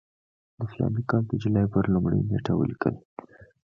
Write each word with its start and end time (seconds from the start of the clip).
د 0.57 0.59
فلاني 0.71 1.01
کال 1.09 1.23
د 1.27 1.31
جولای 1.41 1.65
پر 1.73 1.83
لومړۍ 1.93 2.19
نېټه 2.29 2.53
ولیکل. 2.55 2.95